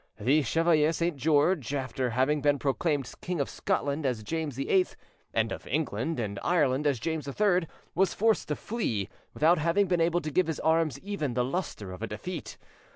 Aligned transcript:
The 0.19 0.41
Chevalier 0.41 0.93
Saint 0.93 1.15
George, 1.15 1.75
after 1.75 2.09
having 2.09 2.41
been 2.41 2.57
proclaimed 2.57 3.13
King 3.21 3.39
of 3.39 3.51
Scotland 3.51 4.03
as 4.03 4.23
James 4.23 4.55
VIII, 4.55 4.87
and 5.31 5.51
of 5.51 5.67
England 5.67 6.19
and 6.19 6.39
Ireland 6.41 6.87
as 6.87 6.99
James 6.99 7.27
III, 7.27 7.67
was 7.93 8.15
forced 8.15 8.47
to 8.47 8.55
flee, 8.55 9.09
without 9.35 9.59
having 9.59 9.85
been 9.85 10.01
able 10.01 10.21
to 10.21 10.31
give 10.31 10.47
his 10.47 10.59
arms 10.61 10.97
even 11.01 11.35
the 11.35 11.45
lustre 11.45 11.91
of 11.91 12.01
a 12.01 12.07
defeat. 12.07 12.57